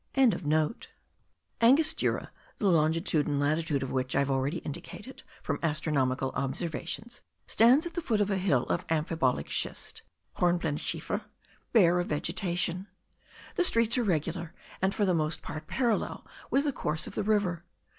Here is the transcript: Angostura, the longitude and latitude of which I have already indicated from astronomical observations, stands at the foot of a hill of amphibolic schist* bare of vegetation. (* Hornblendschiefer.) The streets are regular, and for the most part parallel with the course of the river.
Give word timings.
Angostura, 1.61 2.31
the 2.57 2.65
longitude 2.67 3.27
and 3.27 3.39
latitude 3.39 3.83
of 3.83 3.91
which 3.91 4.15
I 4.15 4.19
have 4.21 4.31
already 4.31 4.57
indicated 4.57 5.21
from 5.43 5.59
astronomical 5.61 6.31
observations, 6.31 7.21
stands 7.45 7.85
at 7.85 7.93
the 7.93 8.01
foot 8.01 8.19
of 8.19 8.31
a 8.31 8.37
hill 8.37 8.63
of 8.63 8.83
amphibolic 8.87 9.49
schist* 9.51 10.01
bare 10.33 11.99
of 11.99 12.07
vegetation. 12.07 12.77
(* 13.19 13.57
Hornblendschiefer.) 13.57 13.57
The 13.57 13.63
streets 13.63 13.95
are 13.99 14.03
regular, 14.03 14.55
and 14.81 14.95
for 14.95 15.05
the 15.05 15.13
most 15.13 15.43
part 15.43 15.67
parallel 15.67 16.25
with 16.49 16.63
the 16.63 16.73
course 16.73 17.05
of 17.05 17.13
the 17.13 17.21
river. 17.21 17.63